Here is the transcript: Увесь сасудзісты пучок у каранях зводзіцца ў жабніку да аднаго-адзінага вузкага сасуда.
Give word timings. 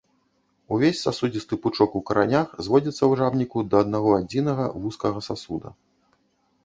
Увесь 0.75 1.01
сасудзісты 1.07 1.59
пучок 1.65 1.97
у 1.99 2.01
каранях 2.07 2.47
зводзіцца 2.67 2.97
ў 2.97 3.11
жабніку 3.21 3.57
да 3.75 3.85
аднаго-адзінага 3.85 4.65
вузкага 4.87 5.19
сасуда. 5.31 5.69